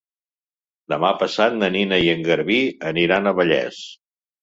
Demà 0.93 1.11
passat 1.19 1.59
na 1.59 1.71
Nina 1.77 2.01
i 2.07 2.11
en 2.17 2.27
Garbí 2.33 2.61
aniran 2.93 3.35
a 3.37 3.39
Vallés. 3.43 3.89